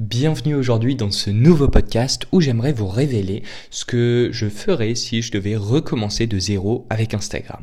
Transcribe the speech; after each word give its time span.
Bienvenue 0.00 0.56
aujourd'hui 0.56 0.96
dans 0.96 1.12
ce 1.12 1.30
nouveau 1.30 1.68
podcast 1.68 2.26
où 2.32 2.40
j'aimerais 2.40 2.72
vous 2.72 2.88
révéler 2.88 3.44
ce 3.70 3.84
que 3.84 4.30
je 4.32 4.48
ferais 4.48 4.96
si 4.96 5.22
je 5.22 5.30
devais 5.30 5.54
recommencer 5.54 6.26
de 6.26 6.36
zéro 6.36 6.84
avec 6.90 7.14
Instagram. 7.14 7.62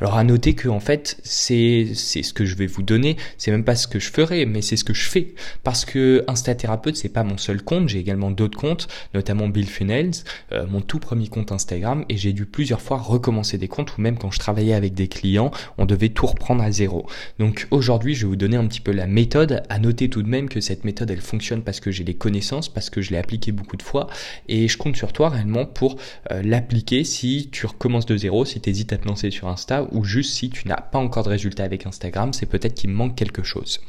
Alors 0.00 0.16
à 0.16 0.24
noter 0.24 0.54
que 0.54 0.68
en 0.68 0.80
fait 0.80 1.20
c'est 1.22 1.92
c'est 1.94 2.24
ce 2.24 2.32
que 2.32 2.46
je 2.46 2.56
vais 2.56 2.66
vous 2.66 2.82
donner, 2.82 3.16
c'est 3.36 3.52
même 3.52 3.62
pas 3.62 3.76
ce 3.76 3.86
que 3.86 4.00
je 4.00 4.10
ferais 4.10 4.44
mais 4.44 4.60
c'est 4.60 4.74
ce 4.74 4.82
que 4.82 4.92
je 4.92 5.08
fais. 5.08 5.34
Parce 5.62 5.84
que 5.84 6.24
Instathérapeute 6.26 6.96
c'est 6.96 7.10
pas 7.10 7.22
mon 7.22 7.38
seul 7.38 7.62
compte, 7.62 7.88
j'ai 7.88 8.00
également 8.00 8.32
d'autres 8.32 8.58
comptes, 8.58 8.88
notamment 9.14 9.46
Bill 9.46 9.68
Funnels, 9.68 10.24
euh, 10.50 10.66
mon 10.66 10.80
tout 10.80 10.98
premier 10.98 11.28
compte 11.28 11.52
Instagram. 11.52 12.04
Et 12.08 12.16
j'ai 12.16 12.32
dû 12.32 12.44
plusieurs 12.44 12.80
fois 12.80 12.98
recommencer 12.98 13.56
des 13.56 13.68
comptes 13.68 13.96
ou 13.96 14.00
même 14.00 14.18
quand 14.18 14.32
je 14.32 14.40
travaillais 14.40 14.74
avec 14.74 14.94
des 14.94 15.06
clients, 15.06 15.52
on 15.76 15.86
devait 15.86 16.08
tout 16.08 16.26
reprendre 16.26 16.64
à 16.64 16.72
zéro. 16.72 17.06
Donc 17.38 17.68
aujourd'hui, 17.70 18.16
je 18.16 18.22
vais 18.22 18.30
vous 18.30 18.36
donner 18.36 18.56
un 18.56 18.66
petit 18.66 18.80
peu 18.80 18.90
la 18.90 19.06
méthode, 19.06 19.62
à 19.68 19.78
noter 19.78 20.10
tout 20.10 20.24
de 20.24 20.28
même 20.28 20.48
que 20.48 20.60
cette 20.60 20.84
méthode 20.84 21.12
elle 21.12 21.20
fonctionne 21.20 21.62
parce 21.68 21.80
que 21.80 21.90
j'ai 21.90 22.02
les 22.02 22.14
connaissances, 22.14 22.70
parce 22.70 22.88
que 22.88 23.02
je 23.02 23.10
l'ai 23.10 23.18
appliqué 23.18 23.52
beaucoup 23.52 23.76
de 23.76 23.82
fois, 23.82 24.06
et 24.48 24.68
je 24.68 24.78
compte 24.78 24.96
sur 24.96 25.12
toi 25.12 25.28
réellement 25.28 25.66
pour 25.66 25.96
euh, 26.32 26.40
l'appliquer 26.42 27.04
si 27.04 27.50
tu 27.52 27.66
recommences 27.66 28.06
de 28.06 28.16
zéro, 28.16 28.46
si 28.46 28.58
tu 28.58 28.70
hésites 28.70 28.94
à 28.94 28.96
te 28.96 29.06
lancer 29.06 29.30
sur 29.30 29.48
Insta, 29.48 29.86
ou 29.92 30.02
juste 30.02 30.32
si 30.32 30.48
tu 30.48 30.66
n'as 30.66 30.80
pas 30.80 30.98
encore 30.98 31.24
de 31.24 31.28
résultat 31.28 31.64
avec 31.64 31.84
Instagram, 31.84 32.32
c'est 32.32 32.46
peut-être 32.46 32.72
qu'il 32.72 32.88
manque 32.88 33.16
quelque 33.16 33.42
chose. 33.42 33.80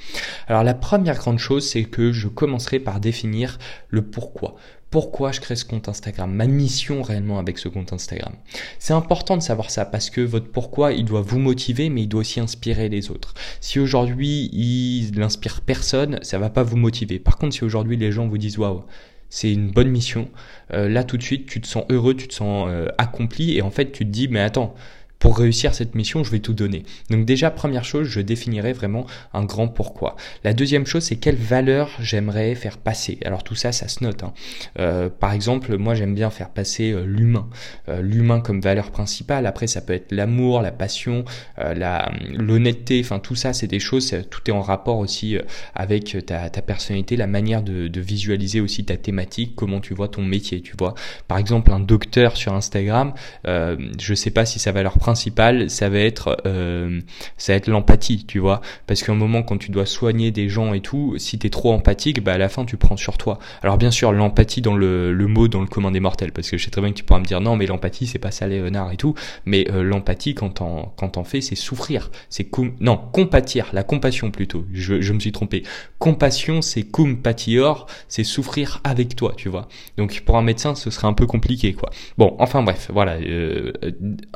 Alors 0.49 0.65
la 0.65 0.73
première 0.73 1.15
grande 1.15 1.39
chose, 1.39 1.65
c'est 1.65 1.85
que 1.85 2.11
je 2.11 2.27
commencerai 2.27 2.81
par 2.81 2.99
définir 2.99 3.59
le 3.87 4.01
pourquoi 4.01 4.57
pourquoi 4.89 5.31
je 5.31 5.39
crée 5.39 5.55
ce 5.55 5.65
compte 5.65 5.87
Instagram, 5.87 6.31
ma 6.33 6.47
mission 6.47 7.01
réellement 7.01 7.37
avec 7.37 7.57
ce 7.57 7.69
compte 7.69 7.93
Instagram. 7.93 8.33
C'est 8.79 8.93
important 8.93 9.37
de 9.37 9.41
savoir 9.41 9.69
ça 9.69 9.85
parce 9.85 10.09
que 10.09 10.21
votre 10.21 10.51
pourquoi, 10.51 10.93
il 10.93 11.05
doit 11.05 11.21
vous 11.21 11.39
motiver, 11.39 11.89
mais 11.89 12.03
il 12.03 12.07
doit 12.07 12.21
aussi 12.21 12.39
inspirer 12.39 12.89
les 12.89 13.11
autres. 13.11 13.33
Si 13.61 13.79
aujourd'hui 13.79 14.49
il 14.51 15.11
n'inspire 15.19 15.61
personne, 15.61 16.19
ça 16.23 16.39
va 16.39 16.49
pas 16.49 16.63
vous 16.63 16.77
motiver. 16.77 17.19
Par 17.19 17.37
contre, 17.37 17.53
si 17.53 17.63
aujourd'hui 17.63 17.97
les 17.97 18.11
gens 18.11 18.27
vous 18.27 18.37
disent 18.37 18.57
waouh, 18.57 18.83
c'est 19.29 19.51
une 19.51 19.69
bonne 19.69 19.89
mission, 19.89 20.27
euh, 20.73 20.89
là 20.89 21.03
tout 21.03 21.17
de 21.17 21.23
suite 21.23 21.45
tu 21.45 21.61
te 21.61 21.67
sens 21.67 21.85
heureux, 21.89 22.15
tu 22.15 22.27
te 22.27 22.33
sens 22.33 22.67
euh, 22.67 22.87
accompli 22.97 23.57
et 23.57 23.61
en 23.61 23.69
fait 23.69 23.91
tu 23.91 24.05
te 24.05 24.09
dis 24.09 24.27
mais 24.27 24.39
attends, 24.39 24.73
pour 25.19 25.37
réussir 25.37 25.73
cette 25.75 25.95
mission, 25.95 26.23
je 26.23 26.31
vais 26.31 26.39
tout 26.39 26.53
donner. 26.53 26.83
Donc 27.09 27.25
déjà, 27.25 27.51
première 27.51 27.83
chose, 27.83 28.07
je 28.07 28.21
définirai 28.21 28.71
vraiment 28.71 29.05
un 29.33 29.43
grand 29.43 29.67
pourquoi. 29.67 30.15
La 30.45 30.53
deuxième 30.53 30.85
chose, 30.85 31.03
c'est 31.03 31.17
quelle 31.17 31.35
valeur 31.35 31.91
j'aimerais 31.99 32.55
faire 32.55 32.77
passer. 32.77 33.19
Alors 33.25 33.43
tout 33.43 33.55
ça, 33.55 33.73
ça 33.73 33.89
se 33.89 34.03
note. 34.03 34.23
Hein. 34.23 34.33
Euh, 34.79 35.09
par 35.09 35.33
exemple, 35.33 35.77
moi 35.77 35.93
j'aime 35.93 36.15
bien 36.15 36.29
faire 36.29 36.49
passer 36.49 36.91
euh, 36.91 37.03
l'humain. 37.05 37.49
Euh, 37.89 38.01
l'humain 38.01 38.39
comme 38.39 38.61
valeur 38.61 38.91
principale. 38.91 39.45
Après, 39.45 39.67
ça 39.67 39.81
peut 39.81 39.93
être 39.93 40.13
l'amour, 40.13 40.61
la 40.61 40.71
passion, 40.71 41.25
la 41.57 42.11
l'honnêteté. 42.33 43.01
Enfin, 43.03 43.19
tout 43.19 43.35
ça, 43.35 43.51
c'est 43.51 43.67
des 43.67 43.79
choses, 43.79 44.15
tout 44.29 44.41
est 44.47 44.51
en 44.51 44.61
rapport 44.61 44.97
aussi 44.97 45.37
avec 45.75 46.25
ta, 46.25 46.49
ta 46.49 46.61
personnalité, 46.61 47.17
la 47.17 47.27
manière 47.27 47.61
de, 47.61 47.87
de 47.87 48.01
visualiser 48.01 48.61
aussi 48.61 48.85
ta 48.85 48.95
thématique, 48.95 49.53
comment 49.55 49.81
tu 49.81 49.93
vois 49.93 50.07
ton 50.07 50.23
métier, 50.23 50.61
tu 50.61 50.75
vois. 50.77 50.93
Par 51.27 51.37
exemple, 51.37 51.71
un 51.71 51.79
docteur 51.79 52.37
sur 52.37 52.53
Instagram, 52.53 53.13
je 53.45 54.13
sais 54.13 54.31
pas 54.31 54.45
si 54.45 54.59
sa 54.59 54.71
valeur 54.71 54.93
principale 54.93 55.08
principal, 55.09 55.71
ça 55.71 55.89
va 55.89 55.97
être, 55.97 56.37
euh, 56.45 57.01
ça 57.37 57.53
va 57.53 57.57
être 57.57 57.67
l'empathie, 57.67 58.25
tu 58.27 58.37
vois. 58.37 58.61
Parce 58.85 59.01
qu'à 59.01 59.11
un 59.11 59.15
moment, 59.15 59.41
quand 59.41 59.57
tu 59.57 59.71
dois 59.71 59.87
soigner 59.87 60.29
des 60.29 60.49
gens 60.49 60.73
et 60.75 60.81
tout, 60.81 61.15
si 61.17 61.39
t'es 61.39 61.49
trop 61.49 61.73
empathique, 61.73 62.23
bah 62.23 62.33
à 62.33 62.37
la 62.37 62.47
fin, 62.47 62.63
tu 62.63 62.77
prends 62.77 62.95
sur 62.95 63.17
toi. 63.17 63.39
Alors 63.63 63.79
bien 63.79 63.89
sûr, 63.89 64.11
l'empathie 64.11 64.61
dans 64.61 64.75
le, 64.75 65.11
le 65.11 65.27
mot 65.27 65.47
dans 65.47 65.61
le 65.61 65.67
commun 65.67 65.89
des 65.89 65.99
mortels, 65.99 66.31
parce 66.31 66.47
que 66.49 66.57
je 66.57 66.65
sais 66.65 66.69
très 66.69 66.81
bien 66.81 66.91
que 66.91 66.97
tu 66.97 67.03
pourras 67.03 67.19
me 67.19 67.25
dire 67.25 67.41
non, 67.41 67.55
mais 67.55 67.65
l'empathie, 67.65 68.05
c'est 68.05 68.19
pas 68.19 68.29
ça, 68.29 68.45
Léonard 68.47 68.91
et 68.91 68.97
tout. 68.97 69.15
Mais 69.45 69.65
euh, 69.71 69.81
l'empathie, 69.81 70.35
quand 70.35 70.49
t'en, 70.49 70.93
quand 70.95 71.09
t'en 71.09 71.23
fais, 71.23 71.41
c'est 71.41 71.55
souffrir. 71.55 72.11
C'est 72.29 72.47
non, 72.79 72.97
compatir, 73.11 73.69
la 73.73 73.81
compassion 73.83 74.29
plutôt. 74.29 74.65
Je, 74.71 75.01
je 75.01 75.13
me 75.13 75.19
suis 75.19 75.31
trompé. 75.31 75.63
Compassion, 75.97 76.61
c'est 76.61 76.83
cum 76.83 77.17
patior, 77.17 77.87
c'est 78.07 78.23
souffrir 78.23 78.79
avec 78.83 79.15
toi, 79.15 79.33
tu 79.35 79.49
vois. 79.49 79.67
Donc 79.97 80.21
pour 80.21 80.37
un 80.37 80.43
médecin, 80.43 80.75
ce 80.75 80.91
serait 80.91 81.07
un 81.07 81.13
peu 81.13 81.25
compliqué, 81.25 81.73
quoi. 81.73 81.89
Bon, 82.19 82.35
enfin 82.37 82.61
bref, 82.61 82.91
voilà. 82.93 83.13
Euh, 83.13 83.71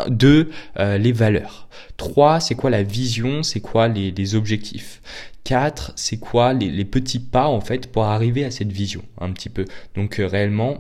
deux, 0.08 0.50
euh, 0.80 0.98
les 0.98 1.12
valeurs. 1.12 1.68
3, 1.98 2.40
c'est 2.40 2.56
quoi 2.56 2.70
la 2.70 2.84
vision, 2.84 3.44
c'est 3.44 3.60
quoi 3.60 3.88
les, 3.88 4.36
objectifs. 4.36 5.02
4, 5.44 5.94
c'est 5.96 6.18
quoi 6.18 6.54
les, 6.54 6.86
petits 6.86 7.20
pas 7.20 7.48
en 7.48 7.62
fait 7.62 7.92
pour 7.92 8.06
arriver 8.06 8.46
à 8.46 8.52
cette 8.52 8.72
vision 8.72 9.04
un 9.20 9.32
petit 9.32 9.50
peu. 9.50 9.66
Donc 9.96 10.20
euh, 10.20 10.28
réellement, 10.28 10.80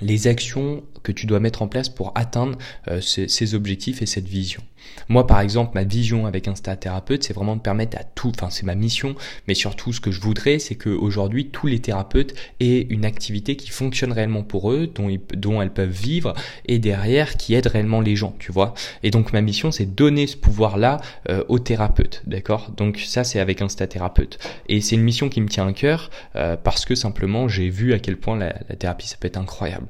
les 0.00 0.26
actions 0.26 0.82
que 1.06 1.12
tu 1.12 1.26
dois 1.26 1.38
mettre 1.38 1.62
en 1.62 1.68
place 1.68 1.88
pour 1.88 2.10
atteindre 2.16 2.58
euh, 2.88 3.00
ces, 3.00 3.54
objectifs 3.54 4.02
et 4.02 4.06
cette 4.06 4.26
vision. 4.26 4.60
Moi, 5.08 5.26
par 5.26 5.40
exemple, 5.40 5.72
ma 5.74 5.84
vision 5.84 6.26
avec 6.26 6.48
Insta 6.48 6.74
Thérapeute, 6.74 7.22
c'est 7.22 7.32
vraiment 7.32 7.54
de 7.54 7.60
permettre 7.60 7.96
à 7.96 8.02
tout, 8.02 8.32
enfin, 8.34 8.50
c'est 8.50 8.64
ma 8.64 8.74
mission, 8.74 9.14
mais 9.46 9.54
surtout, 9.54 9.92
ce 9.92 10.00
que 10.00 10.10
je 10.10 10.20
voudrais, 10.20 10.58
c'est 10.58 10.74
qu'aujourd'hui, 10.74 11.48
tous 11.48 11.68
les 11.68 11.78
thérapeutes 11.78 12.34
aient 12.60 12.86
une 12.90 13.04
activité 13.04 13.56
qui 13.56 13.70
fonctionne 13.70 14.12
réellement 14.12 14.42
pour 14.42 14.72
eux, 14.72 14.88
dont, 14.92 15.08
ils, 15.08 15.20
dont 15.34 15.62
elles 15.62 15.72
peuvent 15.72 15.90
vivre, 15.90 16.34
et 16.66 16.78
derrière, 16.78 17.36
qui 17.36 17.54
aide 17.54 17.66
réellement 17.66 18.00
les 18.00 18.16
gens, 18.16 18.34
tu 18.38 18.50
vois. 18.50 18.74
Et 19.02 19.10
donc, 19.10 19.32
ma 19.32 19.42
mission, 19.42 19.70
c'est 19.70 19.86
donner 19.86 20.26
ce 20.26 20.36
pouvoir-là 20.36 21.00
euh, 21.28 21.44
aux 21.48 21.60
thérapeutes, 21.60 22.22
d'accord? 22.26 22.72
Donc, 22.76 22.98
ça, 22.98 23.22
c'est 23.22 23.38
avec 23.38 23.62
Insta 23.62 23.86
Thérapeute. 23.86 24.38
Et 24.68 24.80
c'est 24.80 24.96
une 24.96 25.02
mission 25.04 25.28
qui 25.28 25.40
me 25.40 25.48
tient 25.48 25.68
à 25.68 25.72
cœur, 25.72 26.10
euh, 26.34 26.56
parce 26.56 26.84
que 26.84 26.96
simplement, 26.96 27.48
j'ai 27.48 27.68
vu 27.68 27.92
à 27.92 28.00
quel 28.00 28.16
point 28.16 28.36
la, 28.36 28.56
la 28.68 28.76
thérapie, 28.76 29.06
ça 29.06 29.16
peut 29.20 29.28
être 29.28 29.36
incroyable. 29.36 29.86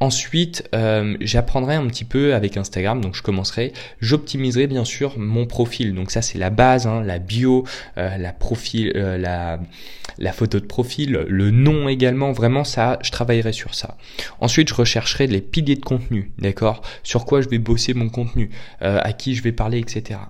Ensuite, 0.00 0.43
euh, 0.74 1.16
j'apprendrai 1.20 1.74
un 1.74 1.86
petit 1.86 2.04
peu 2.04 2.34
avec 2.34 2.56
Instagram, 2.56 3.00
donc 3.00 3.14
je 3.14 3.22
commencerai. 3.22 3.72
J'optimiserai 4.00 4.66
bien 4.66 4.84
sûr 4.84 5.18
mon 5.18 5.46
profil, 5.46 5.94
donc 5.94 6.10
ça 6.10 6.22
c'est 6.22 6.38
la 6.38 6.50
base, 6.50 6.86
hein, 6.86 7.02
la 7.02 7.18
bio, 7.18 7.64
euh, 7.98 8.16
euh, 8.16 9.18
la, 9.18 9.60
la 10.18 10.32
photo 10.32 10.60
de 10.60 10.66
profil, 10.66 11.24
le 11.28 11.50
nom 11.50 11.88
également. 11.88 12.32
Vraiment 12.32 12.64
ça, 12.64 12.98
je 13.02 13.10
travaillerai 13.10 13.52
sur 13.52 13.74
ça. 13.74 13.96
Ensuite, 14.40 14.68
je 14.68 14.74
rechercherai 14.74 15.26
les 15.26 15.40
piliers 15.40 15.76
de 15.76 15.84
contenu, 15.84 16.32
d'accord? 16.38 16.82
Sur 17.02 17.24
quoi 17.24 17.40
je 17.40 17.48
vais 17.48 17.58
bosser 17.58 17.94
mon 17.94 18.08
contenu, 18.08 18.50
à 18.80 19.12
qui 19.12 19.34
je 19.34 19.42
vais 19.42 19.52
parler, 19.52 19.78
etc. 19.78 20.20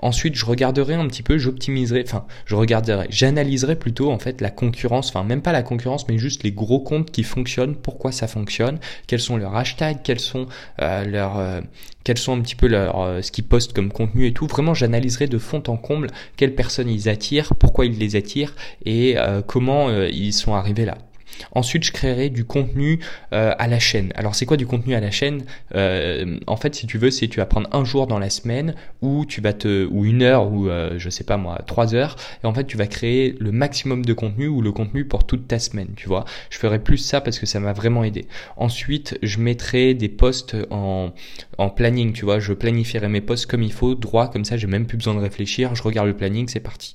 Ensuite, 0.00 0.34
je 0.34 0.44
regarderai 0.44 0.94
un 0.94 1.06
petit 1.06 1.22
peu, 1.22 1.38
j'optimiserai, 1.38 2.04
enfin, 2.06 2.26
je 2.46 2.54
regarderai, 2.54 3.06
j'analyserai 3.10 3.76
plutôt 3.76 4.10
en 4.10 4.18
fait 4.18 4.40
la 4.40 4.50
concurrence, 4.50 5.08
enfin 5.08 5.24
même 5.24 5.42
pas 5.42 5.52
la 5.52 5.62
concurrence, 5.62 6.08
mais 6.08 6.18
juste 6.18 6.42
les 6.42 6.52
gros 6.52 6.80
comptes 6.80 7.10
qui 7.10 7.22
fonctionnent, 7.22 7.76
pourquoi 7.76 8.12
ça 8.12 8.26
fonctionne, 8.26 8.78
quels 9.06 9.20
sont 9.20 9.36
leurs 9.36 9.56
hashtags, 9.56 10.02
quels 10.02 10.20
sont 10.20 10.46
euh, 10.82 11.04
leurs, 11.04 11.38
euh, 11.38 11.60
quels 12.04 12.18
sont 12.18 12.36
un 12.36 12.40
petit 12.40 12.56
peu 12.56 12.66
leurs, 12.66 13.00
euh, 13.00 13.22
ce 13.22 13.30
qu'ils 13.30 13.44
postent 13.44 13.72
comme 13.72 13.92
contenu 13.92 14.26
et 14.26 14.32
tout. 14.32 14.46
Vraiment, 14.46 14.74
j'analyserai 14.74 15.26
de 15.26 15.38
fond 15.38 15.62
en 15.68 15.76
comble 15.76 16.08
quelles 16.36 16.54
personnes 16.54 16.88
ils 16.88 17.08
attirent, 17.08 17.54
pourquoi 17.54 17.86
ils 17.86 17.98
les 17.98 18.16
attirent 18.16 18.54
et 18.84 19.16
comment 19.46 19.90
ils 19.90 20.32
sont 20.32 20.54
arrivés 20.54 20.84
là. 20.84 20.98
Ensuite, 21.52 21.84
je 21.84 21.92
créerai 21.92 22.30
du 22.30 22.44
contenu 22.44 23.00
euh, 23.32 23.54
à 23.58 23.66
la 23.66 23.78
chaîne. 23.78 24.12
Alors, 24.14 24.34
c'est 24.34 24.46
quoi 24.46 24.56
du 24.56 24.66
contenu 24.66 24.94
à 24.94 25.00
la 25.00 25.10
chaîne? 25.10 25.44
Euh, 25.74 26.38
En 26.46 26.56
fait, 26.56 26.74
si 26.74 26.86
tu 26.86 26.98
veux, 26.98 27.10
c'est 27.10 27.28
tu 27.28 27.38
vas 27.38 27.46
prendre 27.46 27.68
un 27.72 27.84
jour 27.84 28.06
dans 28.06 28.18
la 28.18 28.30
semaine 28.30 28.74
où 29.02 29.24
tu 29.26 29.40
vas 29.40 29.52
te 29.52 29.86
ou 29.86 30.04
une 30.04 30.22
heure 30.22 30.50
ou 30.50 30.68
euh, 30.68 30.94
je 30.98 31.10
sais 31.10 31.24
pas 31.24 31.36
moi 31.36 31.60
trois 31.66 31.94
heures 31.94 32.16
et 32.42 32.46
en 32.46 32.54
fait 32.54 32.64
tu 32.64 32.76
vas 32.76 32.86
créer 32.86 33.36
le 33.38 33.52
maximum 33.52 34.04
de 34.04 34.12
contenu 34.12 34.48
ou 34.48 34.62
le 34.62 34.72
contenu 34.72 35.04
pour 35.04 35.26
toute 35.26 35.46
ta 35.48 35.58
semaine. 35.58 35.88
Tu 35.96 36.08
vois, 36.08 36.24
je 36.50 36.58
ferai 36.58 36.78
plus 36.78 36.98
ça 36.98 37.20
parce 37.20 37.38
que 37.38 37.46
ça 37.46 37.60
m'a 37.60 37.72
vraiment 37.72 38.04
aidé. 38.04 38.26
Ensuite, 38.56 39.18
je 39.22 39.38
mettrai 39.38 39.94
des 39.94 40.08
posts 40.08 40.56
en 40.70 41.12
en 41.58 41.70
planning. 41.70 42.12
Tu 42.12 42.24
vois, 42.24 42.38
je 42.40 42.52
planifierai 42.52 43.08
mes 43.08 43.20
posts 43.20 43.46
comme 43.46 43.62
il 43.62 43.72
faut, 43.72 43.94
droit 43.94 44.30
comme 44.30 44.44
ça. 44.44 44.56
J'ai 44.56 44.66
même 44.66 44.86
plus 44.86 44.96
besoin 44.96 45.14
de 45.14 45.20
réfléchir. 45.20 45.74
Je 45.74 45.82
regarde 45.82 46.06
le 46.06 46.16
planning, 46.16 46.48
c'est 46.48 46.60
parti. 46.60 46.94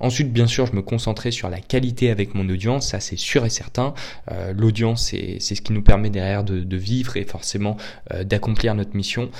Ensuite, 0.00 0.32
bien 0.32 0.46
sûr, 0.46 0.66
je 0.66 0.72
me 0.72 0.82
concentrerai 0.82 1.32
sur 1.32 1.50
la 1.50 1.60
qualité 1.60 2.10
avec 2.10 2.34
mon 2.34 2.48
audience. 2.48 2.88
Ça, 2.90 3.00
c'est 3.00 3.18
sûr 3.18 3.44
et 3.44 3.50
certain 3.50 3.75
euh, 4.30 4.52
l'audience, 4.52 5.08
c'est 5.08 5.38
ce 5.40 5.60
qui 5.60 5.72
nous 5.72 5.82
permet 5.82 6.10
derrière 6.10 6.44
de, 6.44 6.76
vivre 6.76 7.16
et 7.16 7.24
forcément 7.24 7.76
euh, 8.12 8.24
d'accomplir 8.24 8.74
notre 8.74 8.96
mission. 8.96 9.30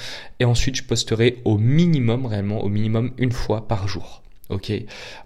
Et 0.41 0.45
ensuite, 0.45 0.77
je 0.77 0.85
posterai 0.85 1.43
au 1.45 1.59
minimum, 1.59 2.27
réellement, 2.27 2.63
au 2.63 2.69
minimum 2.69 3.13
une 3.19 3.33
fois 3.33 3.69
par 3.69 3.89
jour. 3.89 4.23
Ok. 4.49 4.73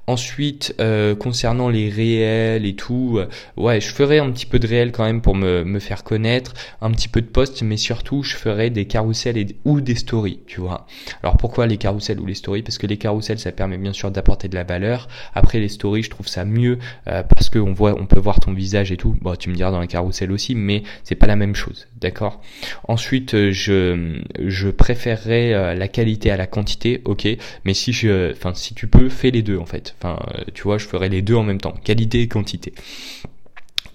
Ensuite, 0.07 0.75
euh, 0.81 1.15
concernant 1.15 1.69
les 1.69 1.91
réels 1.91 2.65
et 2.65 2.75
tout, 2.75 3.19
euh, 3.19 3.29
ouais, 3.59 3.79
je 3.79 3.89
ferai 3.93 4.19
un 4.19 4.31
petit 4.31 4.47
peu 4.47 4.59
de 4.59 4.67
réel 4.67 4.93
quand 4.93 5.05
même 5.05 5.21
pour 5.21 5.34
me, 5.34 5.78
faire 5.78 6.05
connaître, 6.05 6.55
un 6.81 6.91
petit 6.91 7.09
peu 7.09 7.21
de 7.21 7.27
posts, 7.27 7.63
mais 7.63 7.77
surtout, 7.77 8.22
je 8.22 8.34
ferai 8.34 8.71
des 8.71 8.87
carousels 8.87 9.37
et, 9.37 9.47
ou 9.67 9.83
des 9.83 9.95
stories, 9.95 10.41
tu 10.47 10.61
vois. 10.61 10.87
Alors 11.22 11.37
pourquoi 11.37 11.67
les 11.67 11.77
carousels 11.77 12.19
ou 12.19 12.25
les 12.25 12.34
stories? 12.34 12.63
Parce 12.63 12.78
que 12.78 12.87
les 12.87 12.97
carousels, 12.97 13.39
ça 13.39 13.53
permet 13.53 13.77
bien 13.77 13.93
sûr 13.93 14.11
d'apporter 14.11 14.49
de 14.49 14.55
la 14.55 14.65
valeur. 14.65 15.07
Après, 15.34 15.61
les 15.61 15.69
stories, 15.69 16.03
je 16.03 16.11
trouve 16.11 16.27
ça 16.27 16.47
mieux 16.47 16.78
euh, 17.07 17.23
parce 17.23 17.51
qu'on 17.51 17.75
voit, 17.75 17.95
on 18.01 18.07
peut 18.07 18.21
voir 18.21 18.41
ton 18.41 18.55
visage 18.55 18.91
et 18.91 18.97
tout. 18.97 19.16
Bon, 19.21 19.37
tu 19.37 19.51
me 19.51 19.55
diras 19.55 19.71
dans 19.71 19.81
les 19.83 19.87
carousels 19.87 20.33
aussi, 20.33 20.55
mais 20.55 20.83
c'est 21.05 21.15
pas 21.15 21.27
la 21.27 21.37
même 21.37 21.55
chose, 21.55 21.89
d'accord 22.01 22.41
Ensuite, 22.89 23.35
euh, 23.35 23.53
je 23.53 24.21
je 24.39 24.69
préférerais 24.69 25.75
la 25.75 25.89
qualité 25.89 26.31
à 26.31 26.37
la 26.37 26.47
quantité, 26.47 27.03
ok. 27.05 27.29
Mais 27.65 27.75
si 27.75 27.93
je, 27.93 28.33
enfin, 28.33 28.55
si 28.55 28.75
tu 28.75 28.87
peux, 28.87 29.09
fais 29.09 29.31
les 29.31 29.43
deux 29.43 29.59
en 29.59 29.67
fait. 29.67 29.95
Enfin, 29.99 30.19
euh, 30.35 30.45
tu 30.55 30.63
vois, 30.63 30.79
je 30.79 30.87
ferai 30.87 31.09
les 31.09 31.23
deux 31.23 31.35
en 31.35 31.43
même 31.43 31.61
temps, 31.61 31.75
qualité 31.85 32.21
et 32.23 32.29
quantité. 32.29 32.73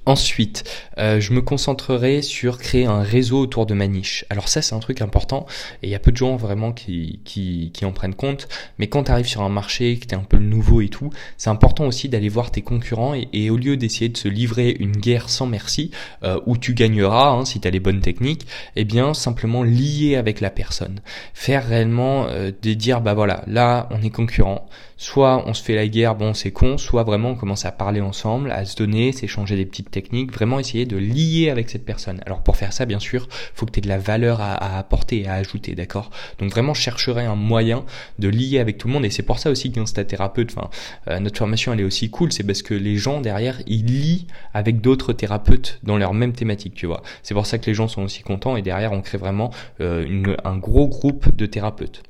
Ensuite, 0.05 0.63
euh, 0.99 1.19
je 1.19 1.33
me 1.33 1.41
concentrerai 1.41 2.21
sur 2.21 2.59
créer 2.59 2.85
un 2.85 3.01
réseau 3.01 3.39
autour 3.39 3.65
de 3.65 3.73
ma 3.73 3.87
niche. 3.87 4.23
Alors 4.29 4.47
ça, 4.47 4.61
c'est 4.61 4.75
un 4.75 4.79
truc 4.79 5.01
important 5.01 5.47
et 5.81 5.87
il 5.87 5.89
y 5.89 5.95
a 5.95 5.99
peu 5.99 6.11
de 6.11 6.17
gens 6.17 6.35
vraiment 6.35 6.71
qui, 6.71 7.21
qui, 7.25 7.85
en 7.85 7.91
prennent 7.91 8.13
compte. 8.13 8.47
Mais 8.77 8.87
quand 8.87 9.05
tu 9.05 9.11
arrives 9.11 9.27
sur 9.27 9.41
un 9.41 9.49
marché, 9.49 9.97
que 9.97 10.05
tu 10.05 10.15
un 10.15 10.19
peu 10.19 10.37
nouveau 10.37 10.81
et 10.81 10.89
tout, 10.89 11.09
c'est 11.37 11.49
important 11.49 11.85
aussi 11.85 12.07
d'aller 12.07 12.29
voir 12.29 12.51
tes 12.51 12.61
concurrents 12.61 13.13
et, 13.15 13.49
au 13.49 13.57
lieu 13.57 13.77
d'essayer 13.77 14.09
de 14.09 14.17
se 14.17 14.27
livrer 14.27 14.75
une 14.79 14.95
guerre 14.95 15.29
sans 15.29 15.47
merci, 15.47 15.91
euh, 16.23 16.39
où 16.45 16.57
tu 16.57 16.73
gagneras 16.73 17.29
hein, 17.29 17.45
si 17.45 17.59
tu 17.59 17.67
as 17.67 17.71
les 17.71 17.79
bonnes 17.79 18.01
techniques, 18.01 18.45
eh 18.75 18.85
bien 18.85 19.13
simplement 19.13 19.63
lier 19.63 20.15
avec 20.15 20.39
la 20.39 20.51
personne. 20.51 21.01
Faire 21.33 21.67
réellement 21.67 22.27
euh, 22.27 22.51
de 22.61 22.73
dire, 22.73 23.01
bah 23.01 23.13
voilà, 23.13 23.43
là 23.47 23.89
on 23.91 24.01
est 24.03 24.09
concurrent, 24.09 24.67
soit 24.97 25.43
on 25.45 25.53
se 25.53 25.63
fait 25.63 25.75
la 25.75 25.87
guerre, 25.87 26.15
bon 26.15 26.33
c'est 26.33 26.51
con, 26.51 26.77
soit 26.77 27.03
vraiment 27.03 27.31
on 27.31 27.35
commence 27.35 27.65
à 27.65 27.71
parler 27.71 28.01
ensemble, 28.01 28.51
à 28.51 28.65
se 28.65 28.75
donner, 28.75 29.11
s'échanger 29.11 29.55
des 29.55 29.65
petites 29.65 29.91
techniques, 29.91 30.31
vraiment 30.31 30.59
essayer 30.59 30.85
de 30.85 30.97
lier 30.97 31.49
avec 31.49 31.69
cette 31.69 31.85
personne. 31.85 32.21
Alors 32.25 32.41
pour 32.41 32.57
faire 32.57 32.73
ça, 32.73 32.85
bien 32.85 32.99
sûr, 32.99 33.27
faut 33.53 33.65
que 33.65 33.71
tu 33.71 33.79
aies 33.79 33.81
de 33.81 33.87
la 33.87 33.97
valeur 33.97 34.41
à, 34.41 34.77
apporter 34.77 35.21
et 35.21 35.27
à 35.27 35.33
ajouter, 35.33 35.75
d'accord? 35.75 36.11
Donc 36.39 36.51
vraiment, 36.51 36.73
je 36.73 36.81
chercherai 36.81 37.25
un 37.25 37.35
moyen 37.35 37.83
de 38.19 38.29
lier 38.29 38.59
avec 38.59 38.77
tout 38.77 38.87
le 38.87 38.93
monde 38.93 39.05
et 39.05 39.09
c'est 39.09 39.23
pour 39.23 39.39
ça 39.39 39.49
aussi 39.49 39.71
qu'Instathérapeute, 39.71 40.51
enfin, 40.55 40.69
euh, 41.09 41.19
notre 41.19 41.37
formation 41.37 41.73
elle 41.73 41.81
est 41.81 41.85
aussi 41.85 42.09
cool, 42.09 42.31
c'est 42.31 42.43
parce 42.43 42.61
que 42.61 42.73
les 42.73 42.97
gens 42.97 43.21
derrière, 43.21 43.61
ils 43.67 43.85
lient 43.85 44.27
avec 44.53 44.81
d'autres 44.81 45.13
thérapeutes 45.13 45.79
dans 45.83 45.97
leur 45.97 46.13
même 46.13 46.33
thématique, 46.33 46.75
tu 46.75 46.85
vois. 46.85 47.03
C'est 47.23 47.33
pour 47.33 47.45
ça 47.45 47.57
que 47.57 47.65
les 47.65 47.73
gens 47.73 47.87
sont 47.87 48.03
aussi 48.03 48.23
contents 48.23 48.55
et 48.57 48.61
derrière, 48.61 48.91
on 48.93 49.01
crée 49.01 49.17
vraiment 49.17 49.51
euh, 49.81 50.35
un 50.43 50.57
gros 50.57 50.87
groupe 50.87 51.35
de 51.35 51.45
thérapeutes. 51.45 52.03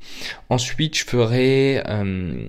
Ensuite, 0.49 0.97
je 0.97 1.05
ferai, 1.05 1.81
euh, 1.87 2.47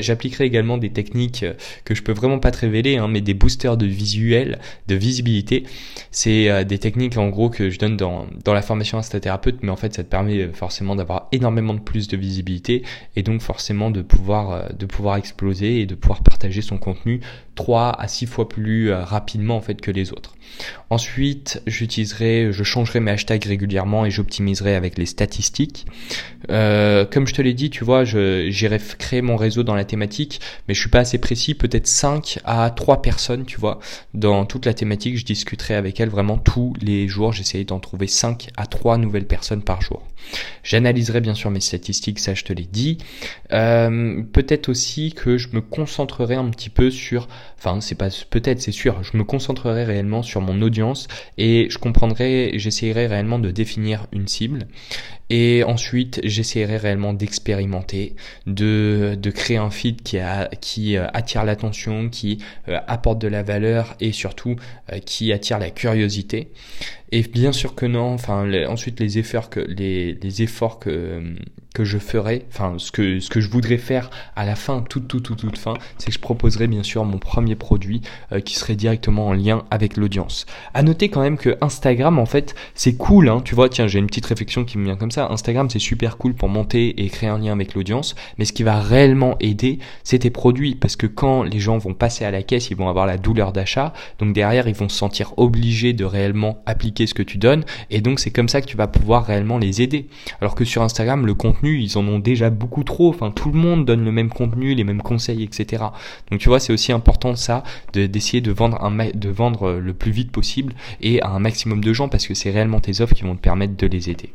j'appliquerai 0.00 0.44
également 0.44 0.78
des 0.78 0.90
techniques 0.90 1.44
que 1.84 1.94
je 1.94 2.02
peux 2.02 2.12
vraiment 2.12 2.38
pas 2.38 2.50
te 2.50 2.58
révéler, 2.58 2.96
hein, 2.96 3.08
mais 3.08 3.20
des 3.20 3.34
boosters 3.34 3.76
de 3.76 3.86
visuel, 3.86 4.58
de 4.88 4.94
visibilité. 4.94 5.64
C'est 6.10 6.50
euh, 6.50 6.64
des 6.64 6.78
techniques 6.78 7.16
en 7.16 7.28
gros 7.28 7.50
que 7.50 7.70
je 7.70 7.78
donne 7.78 7.96
dans, 7.96 8.26
la 8.46 8.62
formation 8.62 8.98
Instathérapeute, 8.98 9.62
mais 9.62 9.70
en 9.70 9.76
fait 9.76 9.94
ça 9.94 10.02
te 10.02 10.08
permet 10.08 10.38
euh, 10.38 10.52
forcément 10.52 10.96
d'avoir 10.96 11.28
énormément 11.32 11.74
de 11.74 11.80
plus 11.80 12.08
de 12.08 12.16
visibilité 12.16 12.82
et 13.16 13.22
donc 13.22 13.40
forcément 13.40 13.90
de 13.90 14.02
pouvoir, 14.02 14.50
euh, 14.50 14.68
de 14.78 14.86
pouvoir 14.86 15.16
exploser 15.16 15.80
et 15.80 15.86
de 15.86 15.94
pouvoir 15.94 16.22
son 16.60 16.78
contenu 16.78 17.20
3 17.54 18.00
à 18.00 18.08
6 18.08 18.26
fois 18.26 18.48
plus 18.48 18.92
rapidement 18.92 19.56
en 19.56 19.60
fait 19.60 19.80
que 19.80 19.90
les 19.90 20.12
autres. 20.12 20.34
Ensuite, 20.90 21.62
j'utiliserai, 21.66 22.52
je 22.52 22.64
changerai 22.64 23.00
mes 23.00 23.12
hashtags 23.12 23.44
régulièrement 23.44 24.04
et 24.04 24.10
j'optimiserai 24.10 24.74
avec 24.74 24.98
les 24.98 25.06
statistiques. 25.06 25.86
Euh, 26.50 27.04
comme 27.04 27.26
je 27.26 27.34
te 27.34 27.42
l'ai 27.42 27.54
dit, 27.54 27.70
tu 27.70 27.84
vois, 27.84 28.04
j'irai 28.04 28.78
créer 28.98 29.22
mon 29.22 29.36
réseau 29.36 29.62
dans 29.62 29.74
la 29.74 29.84
thématique, 29.84 30.40
mais 30.66 30.74
je 30.74 30.80
suis 30.80 30.90
pas 30.90 31.00
assez 31.00 31.18
précis, 31.18 31.54
peut-être 31.54 31.86
5 31.86 32.40
à 32.44 32.70
3 32.70 33.02
personnes, 33.02 33.44
tu 33.44 33.60
vois, 33.60 33.78
dans 34.14 34.44
toute 34.46 34.66
la 34.66 34.74
thématique, 34.74 35.16
je 35.16 35.24
discuterai 35.24 35.74
avec 35.74 36.00
elles 36.00 36.08
vraiment 36.08 36.38
tous 36.38 36.74
les 36.80 37.06
jours, 37.06 37.32
j'essaierai 37.32 37.64
d'en 37.64 37.78
trouver 37.78 38.06
5 38.06 38.48
à 38.56 38.66
3 38.66 38.98
nouvelles 38.98 39.26
personnes 39.26 39.62
par 39.62 39.80
jour. 39.80 40.02
J'analyserai 40.62 41.20
bien 41.20 41.34
sûr 41.34 41.50
mes 41.50 41.60
statistiques, 41.60 42.18
ça 42.18 42.34
je 42.34 42.44
te 42.44 42.52
l'ai 42.52 42.66
dit. 42.70 42.98
Euh, 43.52 44.22
peut-être 44.32 44.68
aussi 44.68 45.12
que 45.12 45.38
je 45.38 45.48
me 45.52 45.60
concentrerai 45.60 46.29
un 46.34 46.48
petit 46.50 46.70
peu 46.70 46.90
sur, 46.90 47.28
enfin 47.58 47.80
c'est 47.80 47.94
pas 47.94 48.08
peut-être, 48.30 48.60
c'est 48.60 48.72
sûr, 48.72 49.02
je 49.02 49.16
me 49.16 49.24
concentrerai 49.24 49.84
réellement 49.84 50.22
sur 50.22 50.40
mon 50.40 50.62
audience 50.62 51.08
et 51.38 51.68
je 51.70 51.78
comprendrai, 51.78 52.52
j'essayerai 52.54 53.06
réellement 53.06 53.38
de 53.38 53.50
définir 53.50 54.06
une 54.12 54.28
cible 54.28 54.66
et 55.30 55.62
ensuite, 55.62 56.20
j'essaierai 56.24 56.76
réellement 56.76 57.14
d'expérimenter, 57.14 58.16
de, 58.48 59.16
de 59.16 59.30
créer 59.30 59.58
un 59.58 59.70
feed 59.70 60.02
qui, 60.02 60.18
a, 60.18 60.48
qui 60.60 60.96
euh, 60.96 61.06
attire 61.14 61.44
l'attention, 61.44 62.08
qui 62.08 62.38
euh, 62.68 62.78
apporte 62.88 63.20
de 63.20 63.28
la 63.28 63.44
valeur 63.44 63.94
et 64.00 64.10
surtout 64.10 64.56
euh, 64.92 64.98
qui 64.98 65.32
attire 65.32 65.60
la 65.60 65.70
curiosité. 65.70 66.48
Et 67.12 67.22
bien 67.22 67.52
sûr 67.52 67.76
que 67.76 67.86
non. 67.86 68.12
Enfin, 68.12 68.50
ensuite 68.68 68.98
les 68.98 69.18
efforts 69.18 69.50
que 69.50 69.60
les, 69.60 70.14
les 70.14 70.42
efforts 70.42 70.78
que 70.78 71.22
que 71.72 71.84
je 71.84 71.98
ferai, 71.98 72.46
enfin 72.48 72.74
ce 72.78 72.90
que 72.90 73.20
ce 73.20 73.30
que 73.30 73.40
je 73.40 73.48
voudrais 73.48 73.78
faire 73.78 74.10
à 74.34 74.44
la 74.44 74.56
fin, 74.56 74.82
toute 74.82 75.06
toute 75.06 75.22
toute 75.22 75.38
toute 75.38 75.58
fin, 75.58 75.74
c'est 75.98 76.06
que 76.06 76.12
je 76.12 76.18
proposerai 76.18 76.66
bien 76.66 76.82
sûr 76.82 77.04
mon 77.04 77.18
premier 77.18 77.54
produit 77.54 78.00
qui 78.44 78.54
serait 78.56 78.74
directement 78.74 79.28
en 79.28 79.32
lien 79.32 79.64
avec 79.70 79.96
l'audience. 79.96 80.46
À 80.74 80.82
noter 80.82 81.08
quand 81.08 81.20
même 81.20 81.36
que 81.36 81.56
Instagram 81.60 82.18
en 82.18 82.26
fait 82.26 82.54
c'est 82.74 82.96
cool, 82.96 83.28
hein, 83.28 83.40
tu 83.44 83.54
vois, 83.54 83.68
tiens 83.68 83.86
j'ai 83.86 84.00
une 84.00 84.08
petite 84.08 84.26
réflexion 84.26 84.64
qui 84.64 84.78
me 84.78 84.84
vient 84.84 84.96
comme 84.96 85.12
ça. 85.12 85.19
Instagram 85.28 85.68
c'est 85.70 85.78
super 85.78 86.16
cool 86.16 86.34
pour 86.34 86.48
monter 86.48 87.04
et 87.04 87.08
créer 87.08 87.28
un 87.28 87.38
lien 87.38 87.52
avec 87.52 87.74
l'audience, 87.74 88.14
mais 88.38 88.44
ce 88.44 88.52
qui 88.52 88.62
va 88.62 88.80
réellement 88.80 89.36
aider 89.40 89.78
c'est 90.04 90.20
tes 90.20 90.30
produits 90.30 90.74
parce 90.74 90.96
que 90.96 91.06
quand 91.06 91.42
les 91.42 91.58
gens 91.58 91.78
vont 91.78 91.94
passer 91.94 92.24
à 92.24 92.30
la 92.30 92.42
caisse, 92.42 92.70
ils 92.70 92.76
vont 92.76 92.88
avoir 92.88 93.06
la 93.06 93.18
douleur 93.18 93.52
d'achat, 93.52 93.92
donc 94.18 94.34
derrière 94.34 94.68
ils 94.68 94.74
vont 94.74 94.88
se 94.88 94.96
sentir 94.96 95.34
obligés 95.36 95.92
de 95.92 96.04
réellement 96.04 96.62
appliquer 96.66 97.06
ce 97.06 97.14
que 97.14 97.22
tu 97.22 97.38
donnes 97.38 97.64
et 97.90 98.00
donc 98.00 98.20
c'est 98.20 98.30
comme 98.30 98.48
ça 98.48 98.60
que 98.60 98.66
tu 98.66 98.76
vas 98.76 98.86
pouvoir 98.86 99.24
réellement 99.24 99.58
les 99.58 99.82
aider. 99.82 100.06
Alors 100.40 100.54
que 100.54 100.64
sur 100.64 100.82
Instagram, 100.82 101.26
le 101.26 101.34
contenu, 101.34 101.80
ils 101.80 101.98
en 101.98 102.06
ont 102.06 102.18
déjà 102.18 102.50
beaucoup 102.50 102.84
trop. 102.84 103.10
Enfin, 103.10 103.30
tout 103.30 103.50
le 103.50 103.58
monde 103.58 103.84
donne 103.84 104.04
le 104.04 104.12
même 104.12 104.30
contenu, 104.30 104.74
les 104.74 104.84
mêmes 104.84 105.02
conseils, 105.02 105.42
etc. 105.42 105.84
Donc 106.30 106.40
tu 106.40 106.48
vois, 106.48 106.60
c'est 106.60 106.72
aussi 106.72 106.92
important 106.92 107.36
ça 107.36 107.62
d'essayer 107.92 108.40
de, 108.40 108.52
vendre 108.52 108.82
un 108.82 108.90
de 109.14 109.28
vendre 109.28 109.72
le 109.72 109.94
plus 109.94 110.10
vite 110.12 110.32
possible 110.32 110.74
et 111.00 111.22
à 111.22 111.28
un 111.28 111.38
maximum 111.38 111.82
de 111.82 111.92
gens 111.92 112.08
parce 112.08 112.26
que 112.26 112.34
c'est 112.34 112.50
réellement 112.50 112.80
tes 112.80 113.00
offres 113.00 113.14
qui 113.14 113.22
vont 113.22 113.36
te 113.36 113.40
permettre 113.40 113.76
de 113.76 113.86
les 113.86 114.10
aider. 114.10 114.32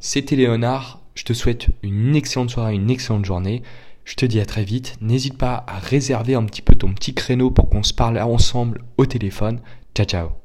C'était 0.00 0.36
Léonard. 0.36 1.00
Je 1.14 1.24
te 1.24 1.32
souhaite 1.32 1.68
une 1.82 2.16
excellente 2.16 2.50
soirée, 2.50 2.74
une 2.74 2.90
excellente 2.90 3.24
journée. 3.24 3.62
Je 4.04 4.14
te 4.14 4.26
dis 4.26 4.40
à 4.40 4.46
très 4.46 4.64
vite. 4.64 4.96
N'hésite 5.00 5.38
pas 5.38 5.64
à 5.66 5.78
réserver 5.78 6.34
un 6.34 6.44
petit 6.44 6.62
peu 6.62 6.74
ton 6.74 6.92
petit 6.92 7.14
créneau 7.14 7.50
pour 7.50 7.70
qu'on 7.70 7.82
se 7.82 7.94
parle 7.94 8.18
ensemble 8.18 8.84
au 8.98 9.06
téléphone. 9.06 9.60
Ciao 9.94 10.06
ciao 10.06 10.43